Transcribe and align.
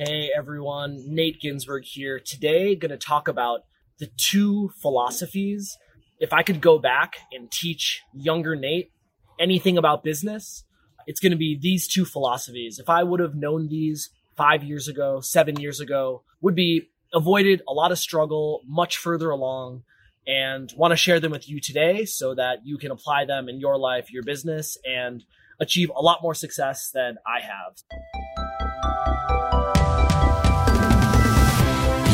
Hey 0.00 0.30
everyone, 0.32 1.02
Nate 1.08 1.40
Ginsburg 1.40 1.82
here. 1.84 2.20
Today, 2.20 2.76
going 2.76 2.92
to 2.92 2.96
talk 2.96 3.26
about 3.26 3.62
the 3.98 4.06
two 4.16 4.70
philosophies. 4.80 5.76
If 6.20 6.32
I 6.32 6.44
could 6.44 6.60
go 6.60 6.78
back 6.78 7.16
and 7.32 7.50
teach 7.50 8.02
younger 8.14 8.54
Nate 8.54 8.92
anything 9.40 9.76
about 9.76 10.04
business, 10.04 10.62
it's 11.08 11.18
going 11.18 11.32
to 11.32 11.36
be 11.36 11.58
these 11.60 11.88
two 11.88 12.04
philosophies. 12.04 12.78
If 12.78 12.88
I 12.88 13.02
would 13.02 13.18
have 13.18 13.34
known 13.34 13.66
these 13.66 14.10
five 14.36 14.62
years 14.62 14.86
ago, 14.86 15.20
seven 15.20 15.58
years 15.58 15.80
ago, 15.80 16.22
would 16.40 16.54
be 16.54 16.90
avoided 17.12 17.62
a 17.66 17.72
lot 17.72 17.90
of 17.90 17.98
struggle 17.98 18.62
much 18.68 18.98
further 18.98 19.30
along 19.30 19.82
and 20.28 20.72
want 20.76 20.92
to 20.92 20.96
share 20.96 21.18
them 21.18 21.32
with 21.32 21.48
you 21.48 21.60
today 21.60 22.04
so 22.04 22.36
that 22.36 22.64
you 22.64 22.78
can 22.78 22.92
apply 22.92 23.24
them 23.24 23.48
in 23.48 23.58
your 23.58 23.76
life, 23.76 24.12
your 24.12 24.22
business, 24.22 24.78
and 24.88 25.24
achieve 25.58 25.90
a 25.96 26.00
lot 26.00 26.22
more 26.22 26.36
success 26.36 26.92
than 26.94 27.16
I 27.26 27.40
have. 27.40 27.82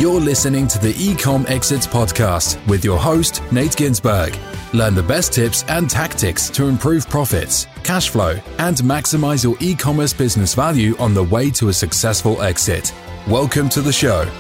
You're 0.04 0.20
listening 0.20 0.68
to 0.68 0.78
the 0.78 0.92
Ecom 0.92 1.48
Exits 1.48 1.86
podcast 1.86 2.58
with 2.68 2.84
your 2.84 2.98
host, 2.98 3.42
Nate 3.50 3.74
Ginsburg. 3.74 4.38
Learn 4.74 4.94
the 4.94 5.02
best 5.02 5.32
tips 5.32 5.64
and 5.66 5.88
tactics 5.88 6.50
to 6.50 6.66
improve 6.66 7.08
profits, 7.08 7.66
cash 7.84 8.10
flow, 8.10 8.38
and 8.58 8.76
maximize 8.76 9.42
your 9.42 9.56
e 9.60 9.74
commerce 9.74 10.12
business 10.12 10.52
value 10.52 10.94
on 10.98 11.14
the 11.14 11.24
way 11.24 11.50
to 11.52 11.70
a 11.70 11.72
successful 11.72 12.42
exit. 12.42 12.92
Welcome 13.26 13.70
to 13.70 13.80
the 13.80 13.94
show. 13.94 14.30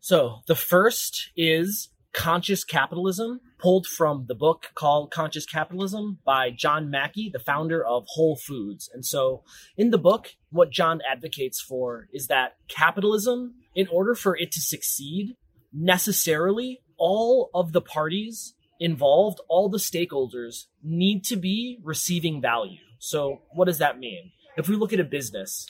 So 0.00 0.40
the 0.46 0.54
first 0.54 1.30
is 1.34 1.88
Conscious 2.12 2.62
Capitalism, 2.62 3.40
pulled 3.58 3.86
from 3.86 4.26
the 4.28 4.34
book 4.34 4.70
called 4.74 5.10
Conscious 5.10 5.44
Capitalism 5.44 6.18
by 6.24 6.50
John 6.50 6.90
Mackey, 6.90 7.28
the 7.32 7.38
founder 7.38 7.84
of 7.84 8.04
Whole 8.08 8.36
Foods. 8.36 8.88
And 8.92 9.04
so 9.04 9.42
in 9.76 9.90
the 9.90 9.98
book, 9.98 10.34
what 10.50 10.70
John 10.70 11.00
advocates 11.10 11.60
for 11.60 12.08
is 12.12 12.28
that 12.28 12.56
capitalism, 12.68 13.54
in 13.74 13.88
order 13.88 14.14
for 14.14 14.36
it 14.36 14.52
to 14.52 14.60
succeed, 14.60 15.36
necessarily 15.72 16.80
all 16.96 17.50
of 17.54 17.72
the 17.72 17.80
parties 17.80 18.54
involved, 18.80 19.40
all 19.48 19.68
the 19.68 19.78
stakeholders 19.78 20.66
need 20.82 21.24
to 21.24 21.36
be 21.36 21.78
receiving 21.82 22.40
value. 22.40 22.78
So 22.98 23.42
what 23.52 23.66
does 23.66 23.78
that 23.78 23.98
mean? 23.98 24.32
If 24.56 24.68
we 24.68 24.76
look 24.76 24.92
at 24.92 25.00
a 25.00 25.04
business, 25.04 25.66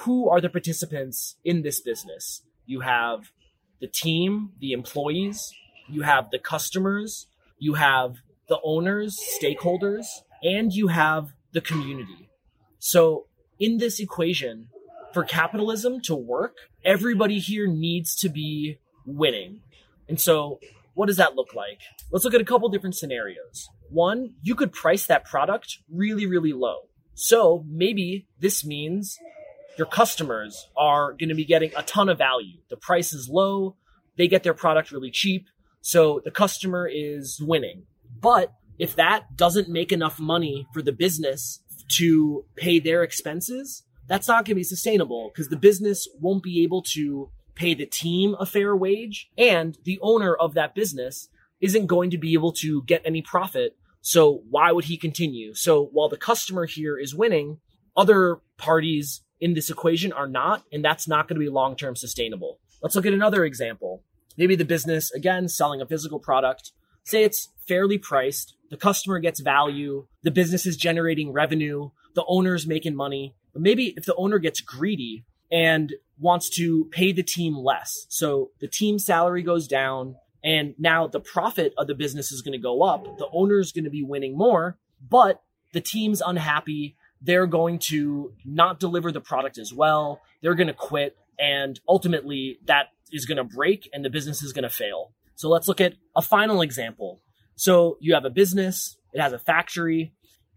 who 0.00 0.28
are 0.28 0.40
the 0.40 0.50
participants 0.50 1.36
in 1.44 1.62
this 1.62 1.80
business? 1.80 2.42
You 2.66 2.80
have 2.80 3.30
the 3.80 3.86
team, 3.86 4.50
the 4.60 4.72
employees, 4.72 5.52
you 5.88 6.02
have 6.02 6.30
the 6.30 6.38
customers, 6.38 7.26
you 7.58 7.74
have 7.74 8.16
the 8.48 8.58
owners, 8.62 9.18
stakeholders, 9.40 10.06
and 10.42 10.72
you 10.72 10.88
have 10.88 11.32
the 11.52 11.60
community. 11.60 12.28
So 12.78 13.26
in 13.58 13.78
this 13.78 13.98
equation, 14.00 14.68
for 15.12 15.24
capitalism 15.24 16.00
to 16.02 16.14
work, 16.14 16.56
everybody 16.84 17.38
here 17.38 17.66
needs 17.66 18.14
to 18.16 18.28
be 18.28 18.78
winning. 19.06 19.60
And 20.08 20.20
so 20.20 20.60
what 20.94 21.06
does 21.06 21.16
that 21.16 21.34
look 21.34 21.54
like? 21.54 21.80
Let's 22.10 22.24
look 22.24 22.34
at 22.34 22.40
a 22.40 22.44
couple 22.44 22.68
different 22.68 22.96
scenarios. 22.96 23.68
One, 23.90 24.34
you 24.42 24.54
could 24.54 24.72
price 24.72 25.06
that 25.06 25.24
product 25.24 25.78
really, 25.90 26.26
really 26.26 26.52
low. 26.52 26.88
So 27.14 27.64
maybe 27.68 28.26
this 28.40 28.64
means 28.64 29.18
your 29.78 29.86
customers 29.86 30.68
are 30.76 31.12
going 31.12 31.28
to 31.28 31.34
be 31.34 31.44
getting 31.44 31.72
a 31.76 31.82
ton 31.82 32.08
of 32.08 32.18
value. 32.18 32.58
The 32.68 32.76
price 32.76 33.12
is 33.12 33.28
low, 33.28 33.76
they 34.16 34.28
get 34.28 34.42
their 34.42 34.54
product 34.54 34.92
really 34.92 35.10
cheap, 35.10 35.46
so 35.86 36.20
the 36.24 36.32
customer 36.32 36.90
is 36.92 37.40
winning. 37.40 37.84
But 38.20 38.52
if 38.76 38.96
that 38.96 39.36
doesn't 39.36 39.68
make 39.68 39.92
enough 39.92 40.18
money 40.18 40.66
for 40.74 40.82
the 40.82 40.90
business 40.90 41.60
to 41.92 42.44
pay 42.56 42.80
their 42.80 43.04
expenses, 43.04 43.84
that's 44.08 44.26
not 44.26 44.44
going 44.44 44.46
to 44.46 44.54
be 44.56 44.64
sustainable 44.64 45.30
because 45.32 45.48
the 45.48 45.56
business 45.56 46.08
won't 46.20 46.42
be 46.42 46.64
able 46.64 46.82
to 46.94 47.30
pay 47.54 47.72
the 47.72 47.86
team 47.86 48.34
a 48.40 48.46
fair 48.46 48.74
wage 48.74 49.30
and 49.38 49.78
the 49.84 50.00
owner 50.02 50.34
of 50.34 50.54
that 50.54 50.74
business 50.74 51.28
isn't 51.60 51.86
going 51.86 52.10
to 52.10 52.18
be 52.18 52.32
able 52.32 52.50
to 52.54 52.82
get 52.82 53.02
any 53.04 53.22
profit. 53.22 53.76
So 54.00 54.42
why 54.50 54.72
would 54.72 54.86
he 54.86 54.96
continue? 54.96 55.54
So 55.54 55.84
while 55.92 56.08
the 56.08 56.16
customer 56.16 56.66
here 56.66 56.98
is 56.98 57.14
winning, 57.14 57.58
other 57.96 58.40
parties 58.56 59.22
in 59.40 59.54
this 59.54 59.70
equation 59.70 60.12
are 60.12 60.26
not, 60.26 60.64
and 60.72 60.84
that's 60.84 61.06
not 61.06 61.28
going 61.28 61.36
to 61.40 61.46
be 61.46 61.48
long 61.48 61.76
term 61.76 61.94
sustainable. 61.94 62.58
Let's 62.82 62.96
look 62.96 63.06
at 63.06 63.12
another 63.12 63.44
example. 63.44 64.02
Maybe 64.36 64.56
the 64.56 64.64
business, 64.64 65.10
again, 65.12 65.48
selling 65.48 65.80
a 65.80 65.86
physical 65.86 66.18
product, 66.18 66.72
say 67.04 67.24
it's 67.24 67.48
fairly 67.66 67.98
priced, 67.98 68.56
the 68.70 68.76
customer 68.76 69.18
gets 69.18 69.40
value, 69.40 70.06
the 70.22 70.30
business 70.30 70.66
is 70.66 70.76
generating 70.76 71.32
revenue, 71.32 71.90
the 72.14 72.24
owner's 72.26 72.66
making 72.66 72.94
money. 72.94 73.34
But 73.52 73.62
maybe 73.62 73.94
if 73.96 74.04
the 74.04 74.14
owner 74.16 74.38
gets 74.38 74.60
greedy 74.60 75.24
and 75.50 75.94
wants 76.18 76.50
to 76.56 76.86
pay 76.86 77.12
the 77.12 77.22
team 77.22 77.56
less, 77.56 78.06
so 78.08 78.50
the 78.60 78.68
team 78.68 78.98
salary 78.98 79.42
goes 79.42 79.68
down, 79.68 80.16
and 80.42 80.74
now 80.78 81.06
the 81.06 81.20
profit 81.20 81.74
of 81.76 81.86
the 81.86 81.94
business 81.94 82.30
is 82.30 82.42
going 82.42 82.52
to 82.52 82.58
go 82.58 82.82
up, 82.82 83.18
the 83.18 83.28
owner's 83.32 83.72
going 83.72 83.84
to 83.84 83.90
be 83.90 84.02
winning 84.02 84.36
more, 84.36 84.76
but 85.00 85.42
the 85.72 85.80
team's 85.80 86.20
unhappy 86.20 86.96
they're 87.20 87.46
going 87.46 87.78
to 87.78 88.32
not 88.44 88.78
deliver 88.78 89.10
the 89.10 89.20
product 89.20 89.58
as 89.58 89.72
well. 89.72 90.20
They're 90.42 90.54
going 90.54 90.68
to 90.68 90.74
quit. 90.74 91.16
And 91.38 91.78
ultimately, 91.88 92.58
that 92.66 92.88
is 93.10 93.26
going 93.26 93.36
to 93.36 93.44
break 93.44 93.88
and 93.92 94.04
the 94.04 94.10
business 94.10 94.42
is 94.42 94.52
going 94.52 94.62
to 94.64 94.70
fail. 94.70 95.12
So 95.34 95.48
let's 95.48 95.68
look 95.68 95.80
at 95.80 95.94
a 96.14 96.22
final 96.22 96.62
example. 96.62 97.22
So 97.56 97.98
you 98.00 98.14
have 98.14 98.24
a 98.24 98.30
business, 98.30 98.96
it 99.12 99.20
has 99.20 99.32
a 99.32 99.38
factory, 99.38 100.12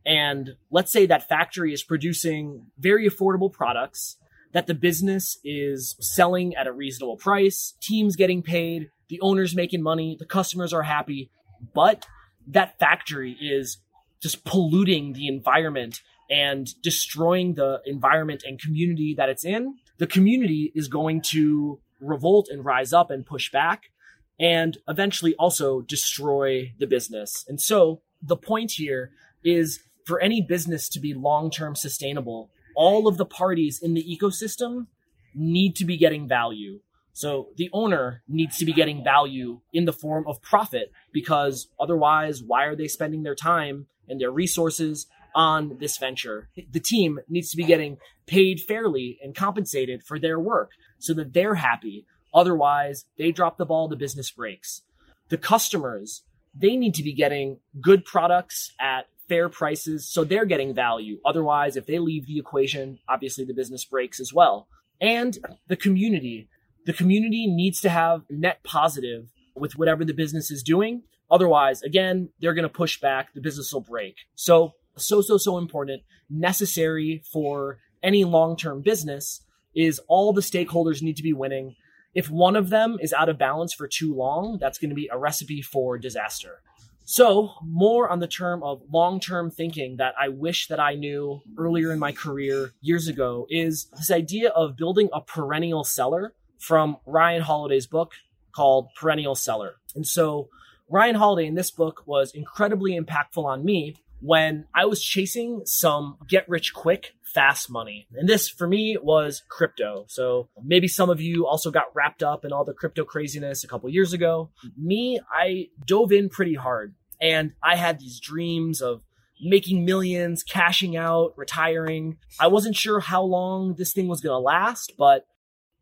and 0.05 0.51
let's 0.71 0.91
say 0.91 1.05
that 1.05 1.27
factory 1.27 1.73
is 1.73 1.83
producing 1.83 2.67
very 2.77 3.09
affordable 3.09 3.51
products 3.51 4.17
that 4.51 4.67
the 4.67 4.73
business 4.73 5.37
is 5.43 5.95
selling 5.99 6.55
at 6.55 6.67
a 6.67 6.71
reasonable 6.71 7.17
price, 7.17 7.75
teams 7.81 8.15
getting 8.15 8.41
paid, 8.41 8.89
the 9.09 9.21
owner's 9.21 9.55
making 9.55 9.83
money, 9.83 10.15
the 10.19 10.25
customers 10.25 10.73
are 10.73 10.83
happy, 10.83 11.29
but 11.75 12.07
that 12.47 12.79
factory 12.79 13.37
is 13.39 13.77
just 14.21 14.43
polluting 14.43 15.13
the 15.13 15.27
environment 15.27 16.01
and 16.29 16.67
destroying 16.81 17.55
the 17.55 17.81
environment 17.85 18.43
and 18.45 18.59
community 18.59 19.15
that 19.17 19.29
it's 19.29 19.45
in, 19.45 19.75
the 19.97 20.07
community 20.07 20.71
is 20.75 20.87
going 20.87 21.21
to 21.21 21.79
revolt 21.99 22.47
and 22.49 22.65
rise 22.65 22.93
up 22.93 23.11
and 23.11 23.25
push 23.25 23.51
back 23.51 23.91
and 24.39 24.77
eventually 24.87 25.35
also 25.35 25.81
destroy 25.81 26.73
the 26.79 26.87
business. 26.87 27.45
And 27.47 27.59
so 27.59 28.01
the 28.21 28.37
point 28.37 28.71
here 28.71 29.11
is 29.43 29.81
for 30.05 30.19
any 30.19 30.41
business 30.41 30.89
to 30.89 30.99
be 30.99 31.13
long 31.13 31.51
term 31.51 31.75
sustainable, 31.75 32.49
all 32.75 33.07
of 33.07 33.17
the 33.17 33.25
parties 33.25 33.79
in 33.81 33.93
the 33.93 34.03
ecosystem 34.03 34.87
need 35.35 35.75
to 35.75 35.85
be 35.85 35.97
getting 35.97 36.27
value. 36.27 36.79
So 37.13 37.49
the 37.57 37.69
owner 37.73 38.23
needs 38.27 38.57
to 38.59 38.65
be 38.65 38.71
getting 38.71 39.03
value 39.03 39.59
in 39.73 39.85
the 39.85 39.93
form 39.93 40.25
of 40.25 40.41
profit 40.41 40.91
because 41.11 41.67
otherwise, 41.79 42.41
why 42.41 42.65
are 42.65 42.75
they 42.75 42.87
spending 42.87 43.23
their 43.23 43.35
time 43.35 43.87
and 44.07 44.21
their 44.21 44.31
resources 44.31 45.05
on 45.35 45.77
this 45.79 45.97
venture. 45.97 46.49
The 46.71 46.79
team 46.79 47.19
needs 47.27 47.49
to 47.51 47.57
be 47.57 47.63
getting 47.63 47.97
paid 48.25 48.61
fairly 48.61 49.19
and 49.23 49.35
compensated 49.35 50.03
for 50.03 50.19
their 50.19 50.39
work 50.39 50.71
so 50.99 51.13
that 51.15 51.33
they're 51.33 51.55
happy. 51.55 52.05
Otherwise, 52.33 53.05
they 53.17 53.31
drop 53.31 53.57
the 53.57 53.65
ball, 53.65 53.87
the 53.87 53.95
business 53.95 54.31
breaks. 54.31 54.83
The 55.29 55.37
customers, 55.37 56.23
they 56.53 56.75
need 56.75 56.93
to 56.95 57.03
be 57.03 57.13
getting 57.13 57.59
good 57.81 58.05
products 58.05 58.73
at 58.79 59.07
fair 59.27 59.47
prices 59.47 60.11
so 60.11 60.23
they're 60.23 60.45
getting 60.45 60.73
value. 60.73 61.19
Otherwise, 61.25 61.75
if 61.75 61.85
they 61.85 61.99
leave 61.99 62.25
the 62.25 62.39
equation, 62.39 62.99
obviously 63.07 63.45
the 63.45 63.53
business 63.53 63.85
breaks 63.85 64.19
as 64.19 64.33
well. 64.33 64.67
And 64.99 65.37
the 65.67 65.75
community, 65.75 66.49
the 66.85 66.93
community 66.93 67.47
needs 67.47 67.79
to 67.81 67.89
have 67.89 68.23
net 68.29 68.63
positive 68.63 69.29
with 69.55 69.77
whatever 69.77 70.03
the 70.03 70.13
business 70.13 70.51
is 70.51 70.63
doing. 70.63 71.03
Otherwise, 71.31 71.83
again, 71.83 72.29
they're 72.39 72.55
going 72.55 72.63
to 72.63 72.69
push 72.69 72.99
back, 72.99 73.33
the 73.33 73.41
business 73.41 73.71
will 73.71 73.81
break. 73.81 74.15
So 74.35 74.73
so, 75.01 75.21
so, 75.21 75.37
so 75.37 75.57
important, 75.57 76.03
necessary 76.29 77.23
for 77.31 77.79
any 78.03 78.23
long 78.23 78.55
term 78.55 78.81
business 78.81 79.41
is 79.75 79.99
all 80.07 80.33
the 80.33 80.41
stakeholders 80.41 81.01
need 81.01 81.17
to 81.17 81.23
be 81.23 81.33
winning. 81.33 81.75
If 82.13 82.29
one 82.29 82.55
of 82.55 82.69
them 82.69 82.97
is 83.01 83.13
out 83.13 83.29
of 83.29 83.37
balance 83.37 83.73
for 83.73 83.87
too 83.87 84.15
long, 84.15 84.57
that's 84.59 84.79
going 84.79 84.89
to 84.89 84.95
be 84.95 85.09
a 85.11 85.17
recipe 85.17 85.61
for 85.61 85.97
disaster. 85.97 86.61
So, 87.05 87.53
more 87.63 88.07
on 88.07 88.19
the 88.19 88.27
term 88.27 88.61
of 88.61 88.83
long 88.91 89.19
term 89.19 89.49
thinking 89.49 89.97
that 89.97 90.13
I 90.19 90.29
wish 90.29 90.67
that 90.67 90.79
I 90.79 90.93
knew 90.93 91.41
earlier 91.57 91.91
in 91.91 91.97
my 91.97 92.11
career 92.11 92.71
years 92.81 93.07
ago 93.07 93.47
is 93.49 93.89
this 93.97 94.11
idea 94.11 94.49
of 94.49 94.77
building 94.77 95.09
a 95.11 95.21
perennial 95.21 95.83
seller 95.83 96.33
from 96.59 96.97
Ryan 97.07 97.41
Holiday's 97.41 97.87
book 97.87 98.13
called 98.51 98.89
Perennial 98.95 99.33
Seller. 99.33 99.75
And 99.95 100.05
so, 100.05 100.49
Ryan 100.87 101.15
Holiday 101.15 101.47
in 101.47 101.55
this 101.55 101.71
book 101.71 102.03
was 102.05 102.31
incredibly 102.31 102.99
impactful 102.99 103.43
on 103.43 103.65
me 103.65 103.95
when 104.21 104.65
I 104.73 104.85
was 104.85 105.01
chasing 105.01 105.61
some 105.65 106.17
get 106.27 106.47
rich 106.49 106.73
quick 106.73 107.13
fast 107.23 107.69
money. 107.69 108.07
And 108.13 108.27
this 108.27 108.49
for 108.49 108.67
me 108.67 108.97
was 109.01 109.43
crypto. 109.49 110.05
So 110.07 110.49
maybe 110.63 110.87
some 110.87 111.09
of 111.09 111.21
you 111.21 111.45
also 111.45 111.71
got 111.71 111.93
wrapped 111.93 112.23
up 112.23 112.43
in 112.43 112.51
all 112.51 112.65
the 112.65 112.73
crypto 112.73 113.03
craziness 113.03 113.63
a 113.63 113.67
couple 113.67 113.89
years 113.89 114.13
ago. 114.13 114.49
Me, 114.77 115.19
I 115.31 115.67
dove 115.85 116.11
in 116.11 116.29
pretty 116.29 116.55
hard 116.55 116.95
and 117.21 117.53
I 117.61 117.75
had 117.75 117.99
these 117.99 118.19
dreams 118.19 118.81
of 118.81 119.01
making 119.41 119.85
millions, 119.85 120.43
cashing 120.43 120.97
out, 120.97 121.33
retiring. 121.37 122.17
I 122.39 122.47
wasn't 122.47 122.75
sure 122.75 122.99
how 122.99 123.23
long 123.23 123.75
this 123.75 123.93
thing 123.93 124.07
was 124.07 124.21
going 124.21 124.33
to 124.33 124.39
last, 124.39 124.93
but 124.97 125.25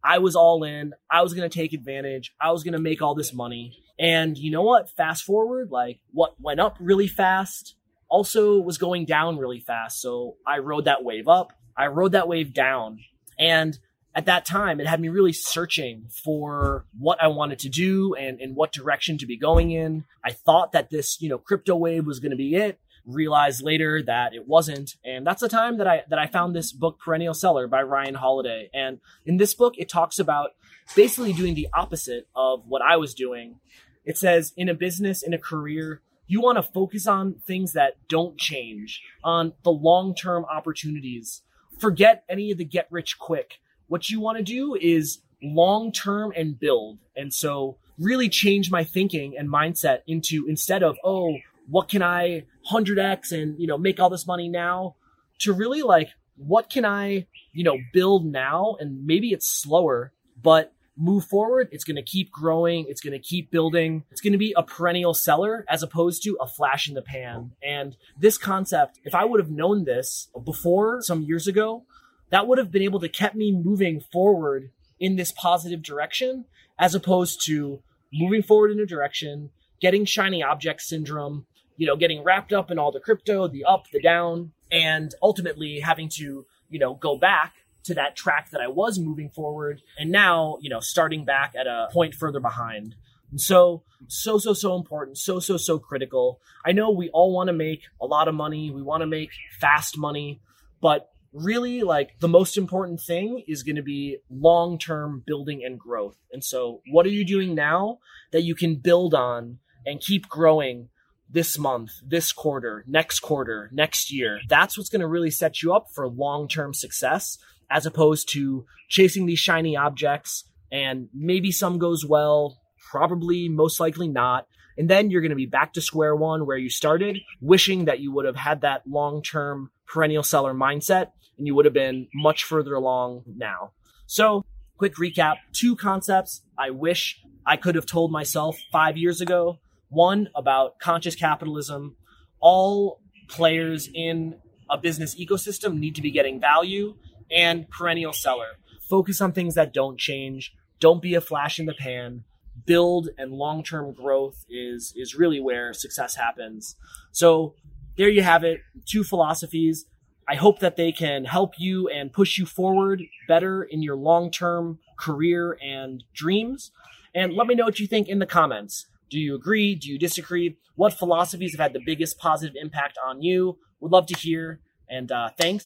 I 0.03 0.19
was 0.19 0.35
all 0.35 0.63
in. 0.63 0.93
I 1.09 1.21
was 1.21 1.33
going 1.33 1.49
to 1.49 1.57
take 1.57 1.73
advantage. 1.73 2.33
I 2.39 2.51
was 2.51 2.63
going 2.63 2.73
to 2.73 2.79
make 2.79 3.01
all 3.01 3.15
this 3.15 3.33
money. 3.33 3.77
And 3.99 4.37
you 4.37 4.51
know 4.51 4.61
what? 4.61 4.91
Fast 4.91 5.23
forward, 5.23 5.71
like 5.71 5.99
what 6.11 6.39
went 6.39 6.59
up 6.59 6.77
really 6.79 7.07
fast 7.07 7.75
also 8.09 8.59
was 8.59 8.77
going 8.77 9.05
down 9.05 9.37
really 9.37 9.59
fast. 9.59 10.01
So 10.01 10.35
I 10.45 10.59
rode 10.59 10.85
that 10.85 11.03
wave 11.03 11.27
up. 11.27 11.53
I 11.75 11.87
rode 11.87 12.13
that 12.13 12.27
wave 12.27 12.53
down. 12.53 12.99
And 13.37 13.77
at 14.15 14.25
that 14.25 14.45
time, 14.45 14.79
it 14.79 14.87
had 14.87 14.99
me 14.99 15.09
really 15.09 15.33
searching 15.33 16.07
for 16.23 16.85
what 16.97 17.21
I 17.21 17.27
wanted 17.27 17.59
to 17.59 17.69
do 17.69 18.15
and, 18.15 18.41
in 18.41 18.55
what 18.55 18.71
direction 18.71 19.17
to 19.19 19.27
be 19.27 19.37
going 19.37 19.71
in. 19.71 20.05
I 20.23 20.31
thought 20.31 20.71
that 20.71 20.89
this, 20.89 21.21
you 21.21 21.29
know, 21.29 21.37
crypto 21.37 21.75
wave 21.75 22.05
was 22.05 22.19
going 22.19 22.31
to 22.31 22.37
be 22.37 22.55
it. 22.55 22.79
Realized 23.05 23.63
later 23.63 24.03
that 24.03 24.33
it 24.33 24.47
wasn't. 24.47 24.95
And 25.05 25.25
that's 25.25 25.39
the 25.39 25.47
time 25.47 25.77
that 25.77 25.87
I, 25.87 26.03
that 26.09 26.19
I 26.19 26.27
found 26.27 26.53
this 26.53 26.73
book, 26.73 26.99
Perennial 26.99 27.33
Seller 27.33 27.67
by 27.67 27.81
Ryan 27.83 28.15
Holiday. 28.15 28.69
And 28.73 28.99
in 29.25 29.37
this 29.37 29.53
book, 29.53 29.75
it 29.77 29.87
talks 29.87 30.19
about 30.19 30.49
basically 30.93 31.31
doing 31.31 31.53
the 31.53 31.69
opposite 31.73 32.27
of 32.35 32.63
what 32.67 32.81
I 32.81 32.97
was 32.97 33.13
doing. 33.13 33.61
It 34.03 34.17
says 34.17 34.51
in 34.57 34.67
a 34.67 34.73
business, 34.73 35.21
in 35.21 35.33
a 35.33 35.37
career, 35.37 36.01
you 36.27 36.41
want 36.41 36.57
to 36.57 36.63
focus 36.63 37.07
on 37.07 37.35
things 37.45 37.73
that 37.73 37.95
don't 38.07 38.37
change, 38.37 39.01
on 39.23 39.53
the 39.63 39.71
long 39.71 40.13
term 40.13 40.45
opportunities. 40.45 41.41
Forget 41.79 42.23
any 42.29 42.51
of 42.51 42.57
the 42.57 42.65
get 42.65 42.87
rich 42.89 43.17
quick 43.19 43.59
what 43.87 44.09
you 44.09 44.19
want 44.19 44.37
to 44.37 44.43
do 44.43 44.75
is 44.79 45.19
long 45.41 45.91
term 45.91 46.31
and 46.35 46.59
build. 46.59 46.99
And 47.15 47.33
so 47.33 47.77
really 47.97 48.29
change 48.29 48.69
my 48.69 48.83
thinking 48.83 49.35
and 49.37 49.49
mindset 49.49 49.99
into 50.07 50.45
instead 50.47 50.83
of, 50.83 50.97
oh, 51.03 51.37
what 51.69 51.89
can 51.89 52.01
I 52.01 52.45
100x 52.71 53.31
and, 53.31 53.59
you 53.59 53.67
know, 53.67 53.77
make 53.77 53.99
all 53.99 54.09
this 54.09 54.27
money 54.27 54.49
now 54.49 54.95
to 55.39 55.53
really 55.53 55.81
like, 55.81 56.09
what 56.35 56.69
can 56.69 56.85
I, 56.85 57.27
you 57.51 57.63
know, 57.63 57.77
build 57.93 58.25
now? 58.25 58.77
And 58.79 59.05
maybe 59.05 59.31
it's 59.31 59.49
slower, 59.49 60.13
but 60.41 60.73
move 60.97 61.25
forward. 61.25 61.69
It's 61.71 61.83
going 61.83 61.95
to 61.95 62.01
keep 62.01 62.31
growing. 62.31 62.85
It's 62.89 63.01
going 63.01 63.13
to 63.13 63.19
keep 63.19 63.51
building. 63.51 64.03
It's 64.11 64.21
going 64.21 64.33
to 64.33 64.39
be 64.39 64.53
a 64.57 64.63
perennial 64.63 65.13
seller 65.13 65.65
as 65.69 65.83
opposed 65.83 66.23
to 66.23 66.37
a 66.41 66.47
flash 66.47 66.87
in 66.87 66.95
the 66.95 67.01
pan. 67.01 67.51
And 67.63 67.95
this 68.19 68.37
concept, 68.37 68.99
if 69.03 69.13
I 69.13 69.25
would 69.25 69.39
have 69.39 69.51
known 69.51 69.85
this 69.85 70.29
before 70.43 71.01
some 71.01 71.21
years 71.21 71.47
ago, 71.47 71.83
that 72.29 72.47
would 72.47 72.57
have 72.57 72.71
been 72.71 72.81
able 72.81 72.99
to 72.99 73.09
kept 73.09 73.35
me 73.35 73.51
moving 73.51 74.01
forward 74.01 74.71
in 74.99 75.15
this 75.15 75.31
positive 75.31 75.81
direction 75.81 76.45
as 76.79 76.95
opposed 76.95 77.45
to 77.45 77.81
moving 78.11 78.41
forward 78.41 78.71
in 78.71 78.79
a 78.79 78.85
direction, 78.85 79.51
getting 79.79 80.05
shiny 80.05 80.41
object 80.43 80.81
syndrome, 80.81 81.45
you 81.75 81.85
know, 81.85 81.95
getting 81.95 82.23
wrapped 82.23 82.51
up 82.51 82.71
in 82.71 82.79
all 82.79 82.91
the 82.91 82.99
crypto, 82.99 83.47
the 83.47 83.63
up, 83.63 83.85
the 83.91 84.01
down, 84.01 84.51
and 84.71 85.13
ultimately 85.21 85.79
having 85.79 86.09
to, 86.09 86.45
you 86.69 86.79
know, 86.79 86.95
go 86.95 87.17
back 87.17 87.53
to 87.87 87.95
that 87.95 88.15
track 88.15 88.51
that 88.51 88.61
I 88.61 88.67
was 88.67 88.99
moving 88.99 89.29
forward 89.29 89.81
and 89.97 90.11
now, 90.11 90.57
you 90.61 90.69
know, 90.69 90.79
starting 90.79 91.25
back 91.25 91.53
at 91.59 91.67
a 91.67 91.87
point 91.91 92.13
further 92.13 92.39
behind. 92.39 92.95
And 93.31 93.41
so, 93.41 93.83
so, 94.07 94.37
so, 94.37 94.53
so 94.53 94.75
important, 94.75 95.17
so, 95.17 95.39
so, 95.39 95.57
so 95.57 95.79
critical. 95.79 96.39
I 96.65 96.71
know 96.71 96.91
we 96.91 97.09
all 97.09 97.33
want 97.33 97.47
to 97.47 97.53
make 97.53 97.81
a 98.01 98.05
lot 98.05 98.27
of 98.27 98.35
money. 98.35 98.71
We 98.71 98.81
want 98.81 99.01
to 99.01 99.07
make 99.07 99.31
fast 99.59 99.97
money, 99.97 100.41
but 100.81 101.09
really 101.33 101.81
like 101.81 102.19
the 102.19 102.27
most 102.27 102.57
important 102.57 103.01
thing 103.01 103.43
is 103.47 103.63
going 103.63 103.75
to 103.75 103.83
be 103.83 104.17
long 104.29 104.77
term 104.77 105.23
building 105.25 105.63
and 105.65 105.79
growth. 105.79 106.17
And 106.31 106.43
so, 106.43 106.81
what 106.89 107.05
are 107.05 107.09
you 107.09 107.25
doing 107.25 107.55
now 107.55 107.99
that 108.31 108.43
you 108.43 108.55
can 108.55 108.75
build 108.75 109.13
on 109.13 109.59
and 109.85 109.99
keep 109.99 110.29
growing 110.29 110.89
this 111.29 111.57
month, 111.57 111.91
this 112.05 112.31
quarter, 112.31 112.85
next 112.87 113.19
quarter, 113.19 113.69
next 113.73 114.11
year? 114.11 114.39
That's 114.47 114.77
what's 114.77 114.89
going 114.89 115.01
to 115.01 115.07
really 115.07 115.31
set 115.31 115.61
you 115.61 115.73
up 115.73 115.87
for 115.93 116.07
long 116.07 116.47
term 116.47 116.73
success 116.73 117.37
as 117.69 117.85
opposed 117.85 118.31
to 118.33 118.65
chasing 118.89 119.25
these 119.25 119.39
shiny 119.39 119.75
objects 119.75 120.45
and 120.71 121.09
maybe 121.13 121.51
some 121.51 121.77
goes 121.77 122.05
well, 122.05 122.59
probably, 122.91 123.49
most 123.49 123.79
likely 123.79 124.07
not. 124.07 124.47
And 124.77 124.89
then 124.89 125.09
you're 125.09 125.21
going 125.21 125.31
to 125.31 125.35
be 125.35 125.45
back 125.45 125.73
to 125.73 125.81
square 125.81 126.15
one 126.15 126.45
where 126.45 126.57
you 126.57 126.69
started, 126.69 127.19
wishing 127.41 127.85
that 127.85 127.99
you 127.99 128.11
would 128.11 128.25
have 128.25 128.35
had 128.35 128.61
that 128.61 128.83
long 128.87 129.23
term 129.23 129.71
perennial 129.87 130.23
seller 130.23 130.53
mindset 130.53 131.11
and 131.37 131.47
you 131.47 131.55
would 131.55 131.65
have 131.65 131.73
been 131.73 132.07
much 132.13 132.43
further 132.43 132.73
along 132.73 133.23
now. 133.35 133.71
So, 134.05 134.45
quick 134.77 134.95
recap 134.95 135.35
two 135.53 135.75
concepts 135.75 136.41
I 136.57 136.69
wish 136.69 137.19
I 137.45 137.57
could 137.57 137.75
have 137.75 137.85
told 137.85 138.11
myself 138.11 138.57
five 138.71 138.97
years 138.97 139.21
ago. 139.21 139.57
One 139.89 140.29
about 140.35 140.79
conscious 140.79 141.15
capitalism. 141.15 141.95
All 142.39 143.01
players 143.29 143.89
in 143.93 144.35
a 144.69 144.77
business 144.77 145.15
ecosystem 145.15 145.79
need 145.79 145.95
to 145.95 146.01
be 146.01 146.11
getting 146.11 146.39
value 146.39 146.95
and 147.31 147.69
perennial 147.69 148.13
seller. 148.13 148.57
Focus 148.89 149.21
on 149.21 149.31
things 149.31 149.55
that 149.55 149.73
don't 149.73 149.99
change. 149.99 150.53
Don't 150.79 151.01
be 151.01 151.15
a 151.15 151.21
flash 151.21 151.59
in 151.59 151.65
the 151.65 151.73
pan. 151.73 152.23
Build 152.65 153.09
and 153.17 153.31
long-term 153.31 153.93
growth 153.93 154.45
is 154.49 154.93
is 154.95 155.15
really 155.15 155.39
where 155.39 155.73
success 155.73 156.15
happens. 156.15 156.75
So 157.11 157.53
there 157.97 158.09
you 158.09 158.23
have 158.23 158.43
it. 158.43 158.61
Two 158.85 159.03
philosophies. 159.03 159.85
I 160.27 160.35
hope 160.35 160.59
that 160.59 160.75
they 160.75 160.91
can 160.91 161.25
help 161.25 161.53
you 161.57 161.87
and 161.87 162.11
push 162.11 162.37
you 162.37 162.45
forward 162.45 163.03
better 163.27 163.63
in 163.63 163.81
your 163.81 163.95
long 163.95 164.31
term 164.31 164.79
career 164.97 165.57
and 165.63 166.03
dreams. 166.13 166.71
And 167.15 167.33
let 167.33 167.47
me 167.47 167.55
know 167.55 167.65
what 167.65 167.79
you 167.79 167.87
think 167.87 168.07
in 168.07 168.19
the 168.19 168.25
comments. 168.25 168.87
Do 169.09 169.19
you 169.19 169.35
agree? 169.35 169.75
Do 169.75 169.89
you 169.89 169.97
disagree? 169.97 170.57
What 170.75 170.93
philosophies 170.93 171.53
have 171.53 171.61
had 171.61 171.73
the 171.73 171.81
biggest 171.83 172.17
positive 172.19 172.55
impact 172.59 172.97
on 173.05 173.21
you? 173.21 173.57
Would 173.79 173.91
love 173.91 174.05
to 174.07 174.15
hear. 174.15 174.59
And 174.89 175.11
uh, 175.11 175.29
thanks. 175.37 175.65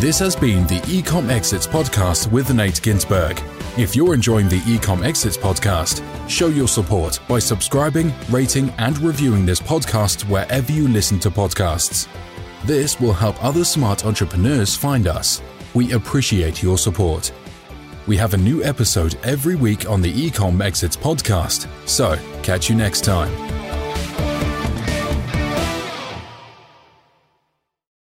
This 0.00 0.18
has 0.20 0.34
been 0.34 0.66
the 0.66 0.80
Ecom 0.86 1.28
Exits 1.28 1.66
podcast 1.66 2.32
with 2.32 2.50
Nate 2.54 2.80
Ginsburg. 2.80 3.38
If 3.76 3.94
you're 3.94 4.14
enjoying 4.14 4.48
the 4.48 4.60
Ecom 4.60 5.04
Exits 5.04 5.36
podcast, 5.36 6.02
show 6.26 6.46
your 6.46 6.68
support 6.68 7.20
by 7.28 7.38
subscribing, 7.38 8.10
rating, 8.30 8.70
and 8.78 8.98
reviewing 9.00 9.44
this 9.44 9.60
podcast 9.60 10.26
wherever 10.26 10.72
you 10.72 10.88
listen 10.88 11.18
to 11.18 11.30
podcasts. 11.30 12.08
This 12.64 12.98
will 12.98 13.12
help 13.12 13.44
other 13.44 13.62
smart 13.62 14.06
entrepreneurs 14.06 14.74
find 14.74 15.06
us. 15.06 15.42
We 15.74 15.92
appreciate 15.92 16.62
your 16.62 16.78
support. 16.78 17.30
We 18.06 18.16
have 18.16 18.32
a 18.32 18.38
new 18.38 18.64
episode 18.64 19.18
every 19.22 19.54
week 19.54 19.86
on 19.86 20.00
the 20.00 20.10
Ecom 20.10 20.64
Exits 20.64 20.96
podcast, 20.96 21.68
so 21.86 22.18
catch 22.42 22.70
you 22.70 22.74
next 22.74 23.04
time. 23.04 23.49